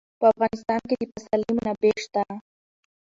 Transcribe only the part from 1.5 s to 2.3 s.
منابع شته.